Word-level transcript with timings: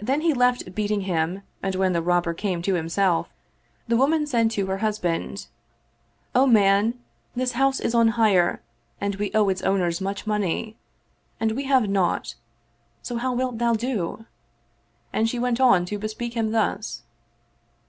Then 0.00 0.22
he 0.22 0.34
left 0.34 0.74
beating 0.74 1.02
him 1.02 1.42
and 1.62 1.76
when 1.76 1.92
the 1.92 2.02
Robber 2.02 2.34
came 2.34 2.62
to 2.62 2.74
himself, 2.74 3.28
the 3.86 3.96
woman 3.96 4.26
said 4.26 4.50
to 4.50 4.66
her 4.66 4.78
husband," 4.78 5.46
O 6.34 6.48
man, 6.48 6.98
this 7.36 7.52
house 7.52 7.78
is 7.78 7.94
on 7.94 8.08
hire 8.18 8.60
and 9.00 9.14
we 9.14 9.30
owe 9.34 9.48
its 9.48 9.62
owners 9.62 10.00
much 10.00 10.26
money, 10.26 10.76
and 11.38 11.52
we 11.52 11.62
have 11.66 11.88
naught; 11.88 12.34
so 13.02 13.18
how 13.18 13.32
wilt 13.34 13.58
thou 13.58 13.74
do?" 13.74 14.24
And 15.12 15.28
she 15.30 15.38
went 15.38 15.60
on 15.60 15.84
to 15.84 15.98
bespeak 16.00 16.34
him 16.34 16.50
thus. 16.50 17.04